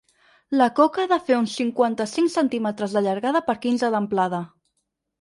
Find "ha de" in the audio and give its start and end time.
1.03-1.19